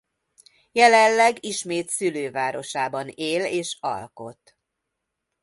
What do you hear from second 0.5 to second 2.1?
Jelenleg ismét